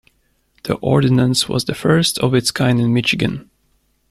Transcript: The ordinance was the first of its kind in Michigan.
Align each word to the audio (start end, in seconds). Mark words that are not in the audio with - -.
The 0.63 0.77
ordinance 0.77 1.47
was 1.47 1.65
the 1.65 1.75
first 1.75 2.17
of 2.17 2.33
its 2.33 2.49
kind 2.49 2.79
in 2.79 2.91
Michigan. 2.91 3.51